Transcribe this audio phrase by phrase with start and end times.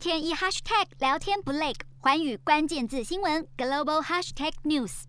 [0.00, 5.02] 天一 hashtag 聊天不累，寰宇关键字新闻 global hashtag news。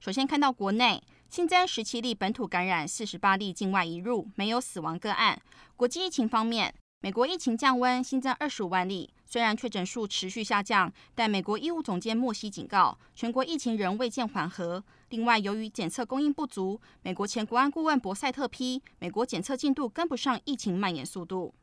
[0.00, 1.00] 首先看到国内
[1.30, 5.40] 新增十七例本土感染，四十八例境外移入，没有死亡个案。
[5.76, 9.08] 国际疫情方面，美国疫情降温，新增二十五万例。
[9.24, 14.82] 虽然确诊数持续下降，但美国医务总监莫西警告，全国疫情仍未见缓和。
[15.10, 21.54] 另外，由于检测供应不足，美国前国安顾问博塞特批，美国检测进度跟不上疫情蔓延速度。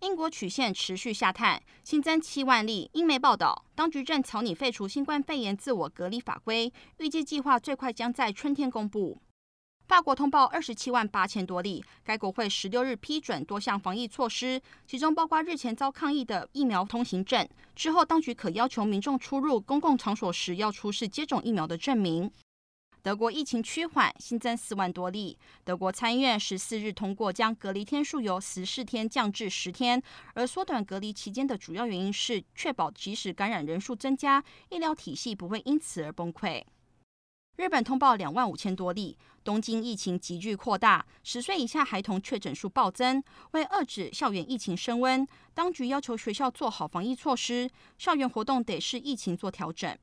[0.00, 2.88] 英国曲线持续下探，新增七万例。
[2.94, 9.20] 英媒报道，当局正草拟废除新冠肺炎自我隔离法规，预计计划最快将在春天公布。
[9.86, 17.46] 法国通报二十七万八千多例，该国会十六日批准多项防疫措施，其中包括日前遭抗议的疫苗通行证。
[17.74, 22.30] 之后，当局可要求民众出入公共场所时要出示接种疫苗的证明。
[23.02, 25.38] 德国疫情趋缓，新增四万多例。
[25.64, 30.02] 德国参议院十四日通过将隔离天数由十四天降至十天，
[30.34, 36.62] 而缩短隔离期间的主要原因是确保即使感染人数增加，医疗体系不会因此而崩溃。
[37.56, 43.22] 日本通报两万五千多例，东京疫情急剧扩大，十岁以下孩童确诊数暴增。
[43.52, 49.96] 为遏制校园疫情升温，当局要求学校做好防疫措施，校园活动得视疫情做调整。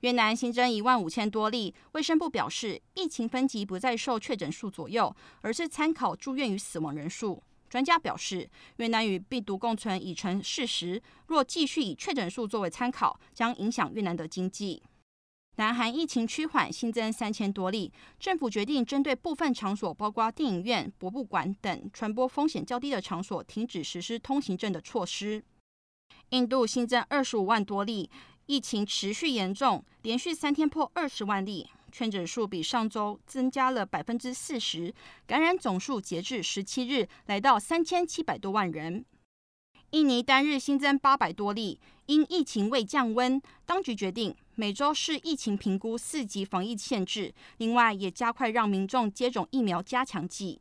[0.00, 7.42] 越南新增一万五千多例，卫生部表示，疫情分级不再受确诊数左右，而是参考住院与死亡人数。
[7.68, 14.82] 专家表示，越南与病毒共存已成事实，若继续以确诊数作为参考，将影响越南的经济。
[15.56, 17.90] 南韩疫情趋缓，新增三千多例。
[18.20, 25.42] 政府决定针对部分场所，包括电影院、博物馆等传播风险较低的场所，停止实施通行证的措施。
[26.30, 28.10] 印度新增二十五万多例，
[28.46, 34.94] 疫情持续严重，连续三天破二十万例，确诊数比上周增加了百分之四十，
[35.26, 39.04] 感染总数截至十七日来到三千七百多万人。
[39.90, 50.60] 印尼单日新增八百多例，因疫情未降温，当局决定每周视疫情评估四级防疫限制，另外也加快让民众接种疫苗加强剂。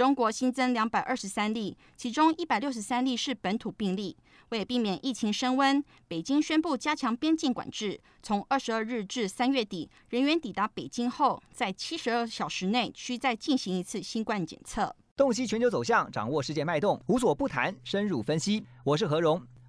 [0.00, 4.16] 中国新增两百二十三例，其中一百六十三例是本土病例。
[4.48, 14.96] 为避免疫情升温，北京宣布加强边境管制，从二十二日至三月底，人员抵达北京后，在七十二小时内需再进行一次新冠检测。
[15.14, 18.64] 洞悉全球走向，掌握世界脉动，无所不谈，深入分析。
[18.82, 19.42] 我是何荣，